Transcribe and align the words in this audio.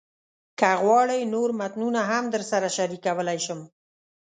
که 0.59 0.69
غواړئ، 0.81 1.21
نور 1.33 1.49
متنونه 1.59 2.01
هم 2.11 2.23
درسره 2.35 2.67
شریکولی 2.77 3.37
شم. 3.45 3.59